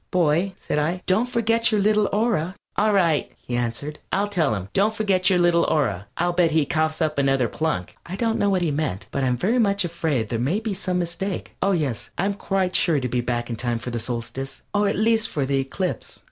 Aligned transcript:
"Boy!" 0.09 0.55
said 0.57 0.79
I, 0.79 1.03
"don't 1.05 1.29
forget 1.29 1.71
your 1.71 1.79
little 1.79 2.09
aura." 2.11 2.55
"All 2.75 2.91
right," 2.91 3.31
he 3.37 3.55
answered, 3.55 3.99
"I'll 4.11 4.29
tell 4.29 4.55
him 4.55 4.69
'Don't 4.73 4.95
forget 4.95 5.29
your 5.29 5.37
little 5.37 5.63
aura.' 5.65 6.07
I'll 6.17 6.33
bet 6.33 6.49
he 6.49 6.65
coughs 6.65 7.03
up 7.03 7.19
another 7.19 7.47
plunk." 7.47 7.95
I 8.07 8.15
don't 8.15 8.39
know 8.39 8.49
what 8.49 8.63
he 8.63 8.71
meant, 8.71 9.05
but 9.11 9.23
I 9.23 9.27
am 9.27 9.37
very 9.37 9.59
much 9.59 9.85
afraid 9.85 10.29
there 10.29 10.39
may 10.39 10.59
be 10.59 10.73
some 10.73 10.97
mistake. 10.97 11.55
Oh, 11.61 11.73
yes, 11.73 12.09
I 12.17 12.25
am 12.25 12.33
quite 12.33 12.75
sure 12.75 12.99
to 12.99 13.07
be 13.07 13.21
back 13.21 13.51
in 13.51 13.57
time 13.57 13.77
for 13.77 13.91
the 13.91 13.99
Solstice. 13.99 14.63
Or 14.73 14.87
at 14.89 14.97
least 14.97 15.29
for 15.29 15.45
the 15.45 15.59
Eclipse. 15.59 16.19